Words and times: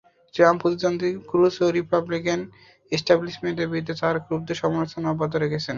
Trump 0.35 0.59
প্রতিদ্বন্দ্বী 0.61 1.09
Cruz 1.29 1.53
এবং 1.57 1.69
Republican 1.77 2.39
এস্টাবলিশমেন্টের 2.91 3.69
বিরুদ্ধে 3.71 3.95
তাঁর 4.01 4.15
ক্রুদ্ধ 4.25 4.49
সমালোচনা 4.61 5.07
অব্যাহত 5.09 5.33
রেখেছেন। 5.37 5.69